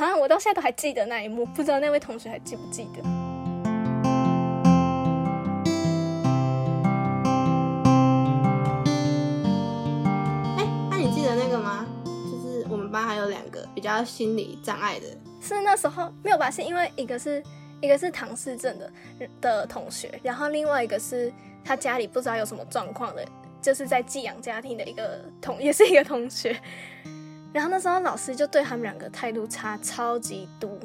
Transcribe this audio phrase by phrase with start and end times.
[0.00, 3.02] 好像我到现在都还记得那一幕，不知道那位同学还记不记得？
[10.56, 11.86] 哎，那你记得那个吗？
[12.06, 15.06] 就是我们班还有两个比较心理障碍的，
[15.42, 16.50] 是那时候没有吧？
[16.50, 17.44] 是因为一个是
[17.82, 18.90] 一个是唐氏症的
[19.42, 21.30] 的同学，然后另外一个是
[21.62, 23.22] 他家里不知道有什么状况的，
[23.60, 26.58] 就是在寄养家庭的一个同，也是一个同学。
[27.52, 30.78] 然后那时候老师就对他们两个态度差超级多，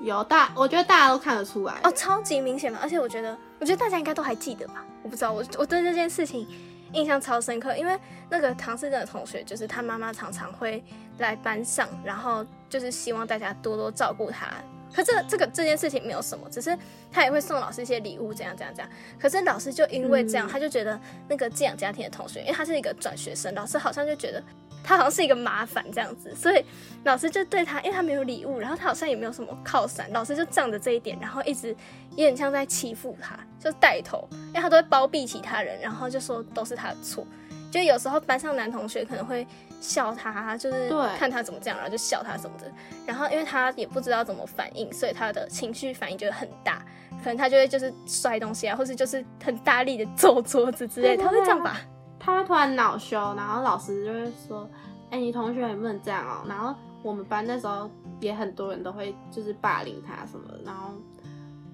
[0.00, 2.78] 有大，我觉得大家都看得出来哦，超级明显嘛。
[2.80, 4.84] 而且我觉得，我觉得大家应该都还记得吧？
[5.02, 6.46] 我不知道，我我对这件事情
[6.92, 7.98] 印象超深刻，因为
[8.30, 10.84] 那个唐诗正的同学，就是他妈妈常常会
[11.18, 14.46] 来班上，然后就是希望大家多多照顾他。
[14.94, 16.78] 可这这个这件事情没有什么，只是
[17.10, 18.88] 他也会送老师一些礼物，这样这样这样。
[19.18, 24.40] 可是老师就因为这样，他就觉得那个寄养家庭的同学，因为他是一个转学生，老师好像就觉得。
[24.84, 26.62] 他好像是一个麻烦这样子，所以
[27.04, 31.70] 老师就对他，因为他没有礼物，然后他好像也没有什么靠山，老师就仗着这一点，然后一直
[32.10, 37.26] 有点像在欺负他，就带头，因为他都会包庇其他人，然后就说都是他的错。
[37.70, 39.44] 就有时候班上男同学可能会
[39.80, 42.70] 笑他，就是看他怎么这样，然后就笑他什么的。
[43.04, 46.84] 然后因为他也不知道怎么反应，所以他的情绪反应就很大，
[47.18, 51.80] 可能他就会就是摔东西啊，或是就是很大力的揍桌子之类，他会这样吧。
[52.24, 54.66] 他会突然恼羞，然后老师就会说
[55.10, 60.92] ：“哎，你同学能不能这样哦？”然后我们班那时候也很多人都会就是霸凌他什么的，然后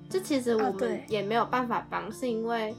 [0.09, 2.75] 这其实我们也没有办法帮，是因为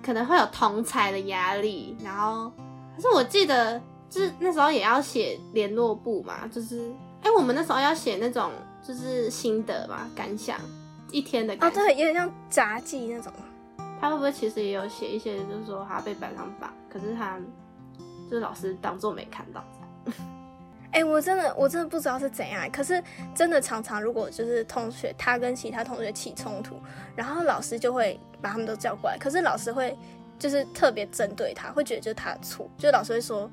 [0.00, 1.96] 可能会有同才的压力。
[2.04, 2.52] 然后
[2.94, 6.88] 可是我记得就是那时候也要写联络簿嘛，就是
[7.22, 10.56] 哎，我们那时候要写那种就是心得嘛，感想
[11.10, 13.32] 一天的哦，对，有点像杂技那种。
[14.00, 17.38] 他会不会其实也有写一些，就是说他被班上霸，可是他
[18.30, 19.64] 就是老师当做没看到。
[20.92, 22.70] 哎，我真的我真的不知道是怎样。
[22.70, 23.02] 可是
[23.34, 26.76] 真的常常，如果就是同学他跟其他同学起冲突，
[27.14, 29.18] 然后老师就会把他们都叫过来。
[29.18, 29.94] 可是老师会
[30.38, 32.70] 就是特别针对他，会觉得就是他的错。
[32.78, 33.50] 就老师会说，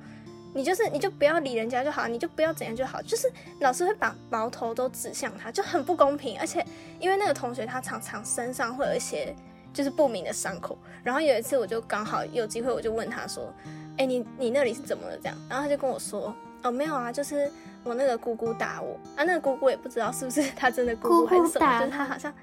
[0.53, 3.01] 你就是你就不要理人家就好，你就不要怎样就好。
[3.01, 3.29] 就是
[3.59, 6.39] 老师会把矛头都指向他，就很不公平。
[6.39, 6.66] 而且
[7.00, 9.35] 因为那个同学他常常身上会有一些。
[9.75, 13.53] 就是不明的伤口，然后有一次我就刚好有机会，我就问他说
[14.00, 17.52] ：“哎，你你那里是怎么了？”这样，然后他就跟我说：“哦，没有啊，就是
[17.84, 22.34] 我那个姑姑打我啊。”那个姑姑也不知道是不是他真的姑姑还是什么，就是他好像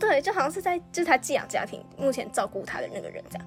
[0.00, 3.46] 对，就好像是在就是他寄养家庭目前照顾他的那个人这样。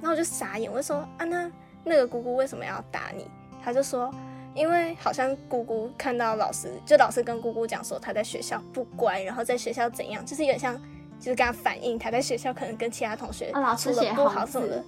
[0.00, 1.52] 然后我就傻眼，我就说：“啊，那
[1.84, 3.30] 那个姑姑为什么要打你？”
[3.62, 4.10] 他就说
[4.56, 10.80] ：“因为好像姑姑看到老师，就老师跟姑姑讲说他在学校不乖，然后在学校怎样，就是有点像。”
[11.18, 14.84] 就是跟他反映，他在学校可能跟其他同学处的不好什么的。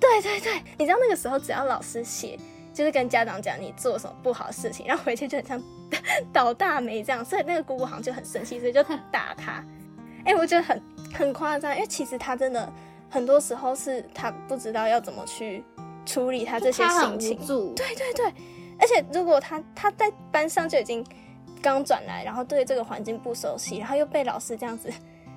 [0.00, 2.38] 对对对，你知道那个时候只要老师写，
[2.72, 5.62] 就是跟家长讲你做什么不好的事情，然后回去就很像
[6.32, 9.64] 倒大霉这样，所以那个姑姑好像就很生气，所以就 打他。
[10.24, 10.82] 哎，我觉得很
[11.12, 12.70] 很夸张，因为其实他真的
[13.08, 15.64] 很多时候是他不知道要怎么去
[16.04, 17.38] 处理他这些心情。
[17.74, 18.26] 对对对，
[18.78, 21.04] 而且如果他他在班上就已经
[21.62, 24.92] 刚转来，然后对这个环境不熟悉，然后又被老师这样子。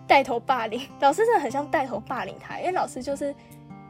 [0.07, 3.34] 带头霸凌 老师真的很像带头霸凌他，因为老师就是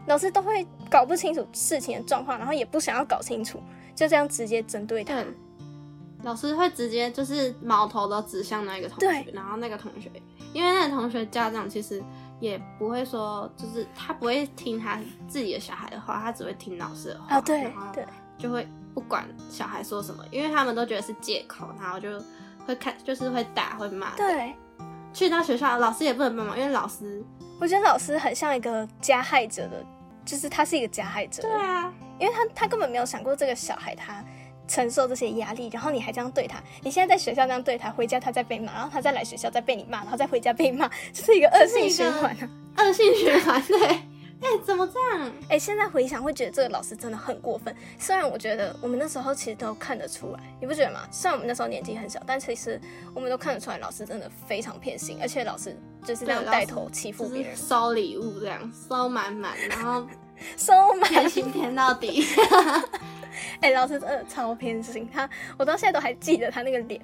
[0.08, 3.62] 老师都会搞不清楚事情的状况，然后也不想要搞清楚，
[3.96, 5.24] 就这样直接针对他。
[6.24, 10.12] 老师会直接就是矛头都指向那个同学，然后那个同学，
[10.52, 12.04] 因为那个同学家长其实
[12.40, 17.36] 也不会说，就是他不会听他自己的小孩的话，他只会听老师的话。
[17.36, 18.06] 啊，对对，
[18.38, 22.10] 就会不管小孩说什么，因为他们都觉得是借口，然后就
[22.66, 24.16] 会看，就是会打会骂。
[24.16, 24.56] 对。
[25.18, 27.24] 去到学校，老师也不能帮忙，因为老师，
[27.60, 29.84] 我觉得老师很像一个加害者的，
[30.24, 31.42] 就是他是一个加害者。
[31.42, 34.24] 对啊，因为他他根本没有想过这个小孩他
[34.68, 42.50] 承受这些压力，然后你还这样对他，你现在在学校这样对他，回家他再被骂，然后他再来学校再被你骂，然后再回家被骂，这是一个恶性循环啊，
[42.86, 44.00] 恶性循环对。
[44.40, 45.32] 哎，怎么这样？
[45.50, 47.76] 哎，现在回想会觉得这个老师真的很过分。
[47.98, 51.08] 虽然我觉得我们那时候其实都看得出来，你不觉得吗？
[51.12, 52.80] 虽然我们那时候年纪很小，但其实
[53.16, 55.76] 我们都看得出来，老师真的非常偏心，而且老师
[56.06, 60.06] 就是这样带头欺负别人，收礼物这样收满满，然后
[60.56, 62.24] 收满偏心偏到底。
[63.62, 67.04] 哎，老师真的超偏心，他我到现在都还记得他那个脸，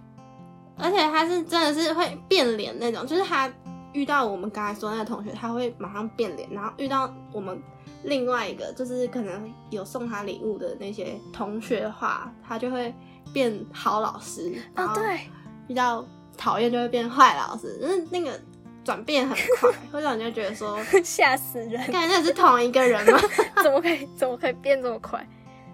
[0.78, 3.52] 而且他是真的是会变脸那种，就是他。
[3.94, 7.62] 遇到我们刚才说那个同学，他会马上变脸，然后遇到我们
[8.04, 12.94] 另外一个，就是可能有送他礼物的那些同学的话，他就会
[13.32, 14.54] 变好老师。
[14.76, 15.20] 哦，对，
[15.68, 16.06] 遇到
[16.38, 18.40] 讨厌就会变坏老师，就是那个
[18.84, 23.20] 转变很快，会让人家觉得说 吓死人，感觉是同一个人吗？
[23.64, 25.26] 怎么可以怎么可以变这么快？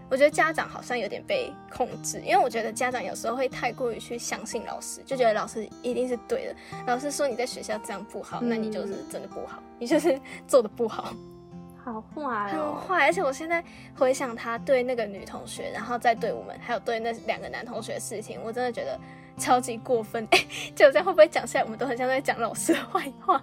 [0.09, 6.55] 我觉得家长好像有点被控制，因为我觉得家长有时候会太过于去相信老师，就觉得老师一定是对的。
[6.87, 11.13] 老师说你在学校这样不好，那你就是真的不好，你就是 做的不好，
[11.83, 13.05] 好坏很坏。
[13.05, 13.63] 而且我现在
[13.95, 18.99] 回想他对那个女同学，然后再对我们，还有对那两个男同学的事情，我真的觉得
[19.37, 20.27] 超级过分。
[20.31, 20.39] 哎，
[20.75, 23.39] 就这样会不会讲下来，我们都很像在讲老师的坏话？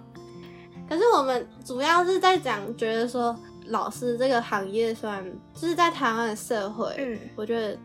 [0.89, 3.33] 可是我们主要是在讲，觉得说。
[3.69, 5.23] 老师这个行业算
[5.53, 7.77] 就是在台湾的社会，嗯，我觉得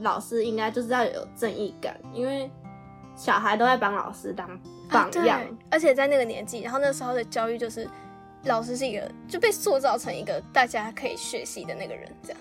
[0.00, 2.50] 老师应该就是要有正义感，因为
[3.14, 4.48] 小孩都在帮老师当
[4.88, 5.40] 榜样，
[5.70, 7.88] 而且在那个年纪，然后那时候的教育就是
[8.44, 12.40] 老师是一个就被塑造成一个大家可以学习的那个人，这样。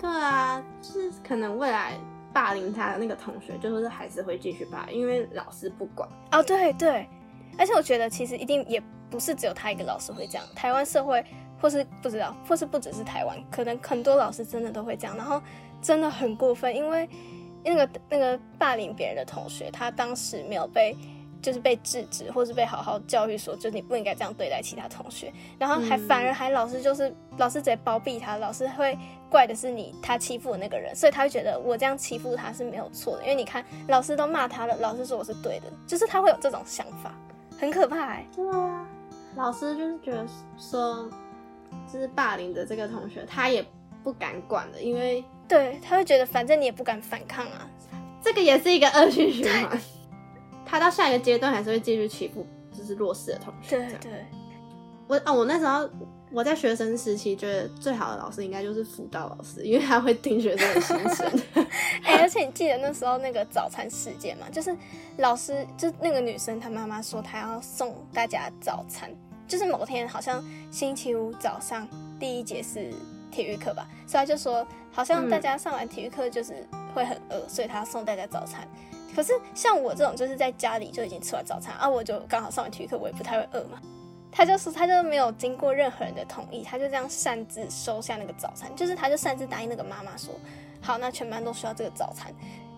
[0.00, 1.92] 对啊，就是可能未来
[2.32, 6.08] 霸凌他的那个同学，就是还是会继续霸，因为老师不管。
[6.32, 7.08] 哦，对对，
[7.56, 11.24] 而且我觉得其实一定也不是只有他一个老师会这样，台湾社会。
[11.62, 15.40] 或是不知道，或是不只是台湾，可能很多老师真的都会这样，然后
[15.80, 17.08] 真的很过分，因为
[17.64, 20.96] 那个那个霸凌别人的同学，他当时没有被
[21.40, 28.98] 就是被制止，或是被好好教育说，就你不应该这样对待其他同学，然后还反而还老师就是老师直接包庇他，老师会
[29.30, 37.14] 怪的是你他欺负的那个人，所以他会觉得我这样欺负他是没有错的，因为你看老师都骂他了，老师说我是对的，就是他会有这种想法，
[37.58, 38.26] 很可怕哎。
[38.34, 38.86] 对啊，
[39.36, 40.26] 老师就是觉得
[40.58, 41.08] 说。
[41.92, 43.64] 就是霸凌的这个同学，他也
[44.02, 47.68] 不敢管的，因为对他会觉得反正你也不敢反抗啊，
[48.22, 49.78] 这个也是一个恶性循环。
[50.64, 53.76] 他到下一个阶段还是会继续欺负就是弱势的同学。
[53.76, 54.26] 对对，
[55.06, 55.88] 我啊，我那时候
[56.30, 61.42] 我在学生时期觉得最好的老师应该就是辅导老师，因为他会听学生的心声。
[62.04, 64.46] 哎，而且你记得那时候那个早餐事件吗？
[64.50, 64.74] 就是
[65.18, 69.10] 老师就那个女生她妈妈说她要送大家早餐。
[69.52, 71.86] 就是某天好像星期五早上
[72.18, 72.90] 第一节是
[73.30, 78.66] 体育课吧，所以他就说好像大家上完体育课就是会很饿，所以他送大家早餐。
[79.14, 83.78] 可是像我这种就是在家里就已经吃完早餐啊，我就刚好上完体育课，我也不太会饿嘛。
[84.30, 90.32] 他就是他就没有经过任何人的同意，他就这样擅自收下那个早餐，就是他就擅自答应那个妈妈说
[90.80, 92.32] 好，那全班都需要这个早餐。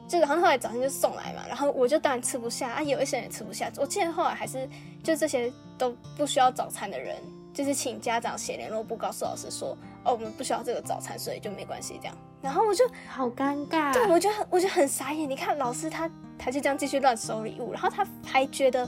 [0.07, 3.71] 就然后后来早餐就送来嘛，然后我就当然吃不下啊，有一些人也吃不下。
[3.77, 4.69] 我记得后来还是
[5.03, 7.17] 就这些都不需要早餐的人，
[7.53, 12.17] 就是请家长写联络簿告诉老师说，哦，我们不需要这个早餐，所以就没关系这样。
[12.43, 15.29] 然后我就好尴尬，对我就很我就很傻眼。
[15.29, 18.87] 你看老师他他就这样继续乱收礼物，然后他还觉得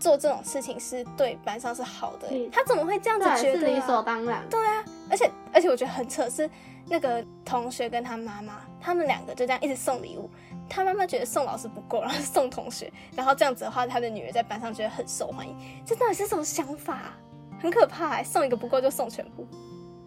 [0.00, 3.68] 做这种事情是对班上是好的，他怎么会这样子觉得？
[3.68, 4.42] 理所当然。
[4.50, 6.50] 对啊，而且而且我觉得很扯是
[6.88, 10.28] 那个同学跟他妈妈，他们两个就这样一直送礼物。
[10.68, 15.56] 他妈妈觉得送老师不够，然后 送同学，然后这样子的话，他的女儿在班上觉得很受欢迎。
[15.84, 17.14] 这到底是什么想法？
[17.58, 19.46] 很可怕，送一个不够就送全部，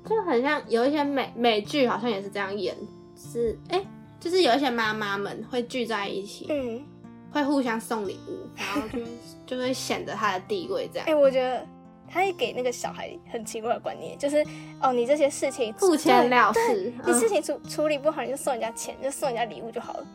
[0.08, 2.76] 就很像有一些美美剧好像也是这样演，
[3.16, 3.84] 是哎，
[4.20, 6.86] 就是有一些妈妈们会聚在一起，嗯，
[7.32, 9.00] 会互相送礼物，然后就
[9.56, 11.08] 就会显得他的地位这样。
[11.08, 11.66] 哎，我觉得
[12.08, 14.46] 他也给那个小孩很奇怪的观念，就是
[14.80, 20.08] 哦，你这些事情付钱了事，你事情处处理不好，你就送人家钱，就送人家礼物就好了。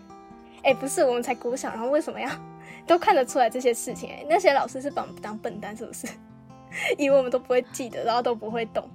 [0.65, 2.29] 哎，不是，我们才国小，然后为什么要
[2.87, 4.11] 都看得出来这些事情？
[4.11, 6.09] 哎，那些老师是把我们当笨蛋，是不是？
[6.99, 8.89] 以为我们都不会记得，然后都不会懂，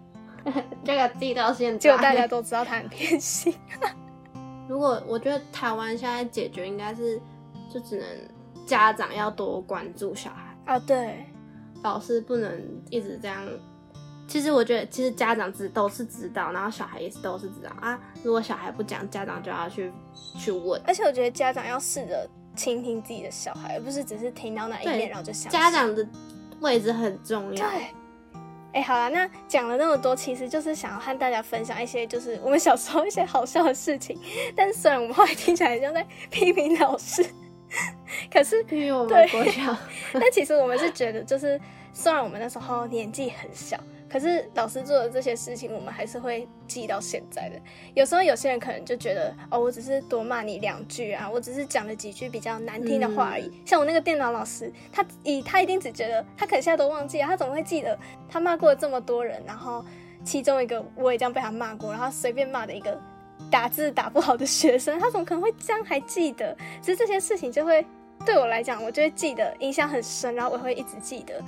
[0.83, 3.53] 这个记到现在，结果大家都知道他很偏心。
[4.67, 7.21] 如果我觉得台湾现在解决应该是，
[7.71, 8.07] 就只能
[8.65, 11.25] 家长要多关注小孩啊，对，
[11.81, 13.47] 老师不能一直这样。
[14.29, 17.99] 其实我觉得，其实家长知都是知道，然后小孩也是都是知道啊。
[18.23, 19.91] 如果小孩不讲，家长就要去
[20.37, 20.79] 去问。
[20.85, 25.51] 而且我觉得家长要试着倾听自己的小孩，而不是只是听到那一面然后就想。
[25.51, 26.07] 家长的
[26.61, 27.69] 位置很重要。
[27.69, 27.87] 对。
[28.71, 34.15] 哎，好了，那讲了那么多，其实就是想要和大家分享一些，就是我们小时候一些好笑的事情。
[34.55, 37.25] 但是虽然我们后来听起来像在批评老师，
[38.31, 39.75] 可是因为我们国小，
[40.13, 41.59] 但其实我们是觉得，就是
[41.91, 43.75] 虽然我们那时候年纪很小。
[44.09, 47.55] 可是老师做的这些事情，我们还是会记到现在的。
[47.93, 53.51] 有时候有些人可能就觉得，哦，我只是多骂你两句啊，我只是讲了几句比较难听的话而已。
[53.65, 57.97] 像我那个电脑老师，他以他一定只觉得，他可能现在都忘记了，他怎么会记得
[58.27, 59.41] 他骂过这么多人？
[59.45, 59.85] 然后
[60.23, 62.99] 其中一个我也这样被他骂过，然后随便骂的一个
[63.51, 66.55] 打字打不好的学生，他怎么可能会这样还记得？
[66.81, 67.85] 其实这些事情就会
[68.25, 71.41] 对我来讲，我就会记得，印象很深，然后我会一直记得。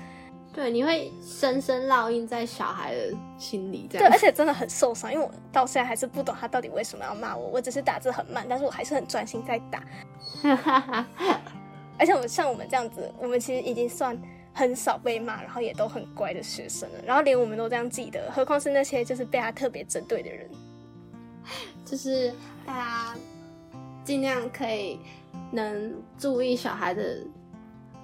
[0.54, 4.10] 对，你会深深烙印在小孩的心里，这样。
[4.10, 7.48] 对，而且真的很受伤，因为我到现在还是不懂他到底为什么要骂我。
[7.48, 9.82] 我只是打字很慢，但是我还是很专心在打。
[11.98, 14.18] 而且我像我们这样子，我们其实已经算
[14.54, 16.96] 很少被骂，然后也都很乖的学生了。
[17.06, 20.50] 然后连我们都这样记得，何况是那些就是被他特别针对的人。
[21.86, 22.34] 就是
[22.66, 23.16] 大家
[24.04, 25.00] 尽量可以
[25.52, 27.20] 能注意小孩的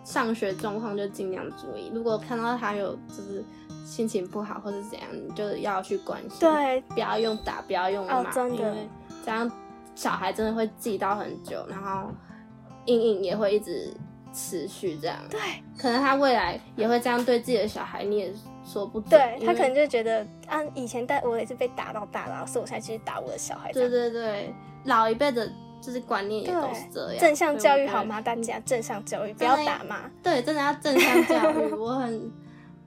[0.08, 1.92] 上学状况，就尽量注意。
[1.94, 3.44] 如果看到他有就是
[3.86, 6.40] 心情不好或者怎样，你就要去关心。
[6.40, 8.74] 对，不要用打，不要用骂，真的，
[9.26, 9.52] 这样
[9.96, 12.10] 小孩真的会记到很久，然后
[12.86, 13.94] 阴影也会一直
[14.34, 15.18] 持续这样。
[15.30, 15.40] 对，
[15.78, 18.34] 可能他未来也会这样对自己的小孩，你也。
[18.66, 23.72] 说不对，他可能就觉得啊，以前带我也是被打到大的，所以我才去打我的小孩。
[23.72, 25.50] 对对对，老一辈的
[25.82, 27.20] 就是观念也都是这样。
[27.20, 28.20] 正向教育好吗？
[28.22, 30.02] 大家正向教育，不要打骂。
[30.22, 31.72] 对，真的要正向教育。
[31.76, 32.32] 我很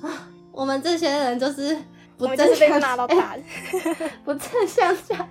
[0.00, 1.76] 啊， 我们这些人就是
[2.16, 3.42] 不正向，被骂到大的，
[4.24, 5.16] 不正向教。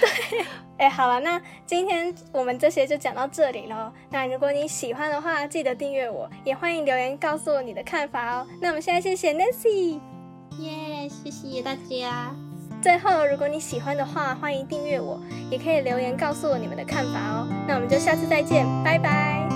[0.00, 0.44] 对，
[0.78, 3.92] 哎，好了，那今天我们这些就讲到这里喽。
[4.08, 8.46] 那如果你喜欢的话，记得订阅我，也欢迎留言告诉我你的看法哦。
[8.60, 9.98] 那我们现在谢谢 Nancy，
[10.58, 12.32] 耶，谢谢大家。
[12.82, 15.20] 最后，如果你喜欢的话，欢迎订阅我，
[15.50, 17.46] 也可以留言告诉我你们的看法哦。
[17.68, 19.49] 那我们就下次再见，拜拜。